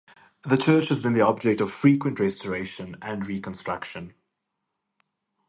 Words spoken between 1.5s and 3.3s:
of frequent restoration and